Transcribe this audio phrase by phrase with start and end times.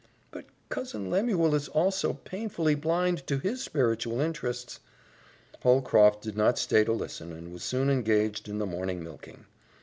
[0.31, 4.79] "But Cousin Lemuel is also painfully blind to his spiritual interests"
[5.61, 9.45] Holcroft did not stay to listen and was soon engaged in the morning milking.